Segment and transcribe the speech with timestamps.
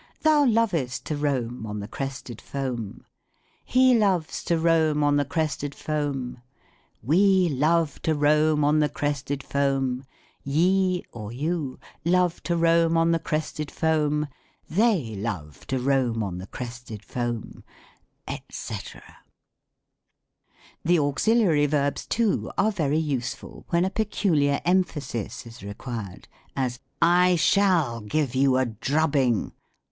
[0.23, 3.05] Thou lovest to roam on the crested foam.
[3.63, 6.39] He loves to roam on tho crested foam,
[7.03, 8.81] We love to roam on 60 THE COMIC ENGLISH GRAMMAR.
[8.81, 10.05] the crested foam,
[10.43, 14.27] Ye or you love to roam on the crested foam,
[14.67, 17.63] They love to roam on the crested foam,"
[18.49, 18.75] &;c.
[20.83, 26.79] The Auxiliary Verbs, too, are very useful when a peculiar emphasis is required: as,"
[27.23, 29.51] I shall give you a drubbing!"